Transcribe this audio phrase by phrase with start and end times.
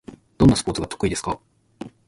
[0.39, 1.39] どんなスポーツが得意ですか？